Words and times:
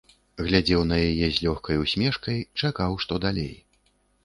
Глядзеў 0.45 0.81
на 0.91 0.97
яе 1.09 1.27
з 1.35 1.43
лёгкай 1.49 1.77
усмешкай, 1.83 2.41
чакаў, 2.65 2.99
што 3.07 3.23
далей. 3.29 3.55